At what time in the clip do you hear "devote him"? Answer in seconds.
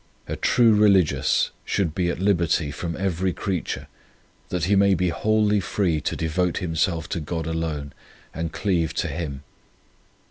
6.15-6.75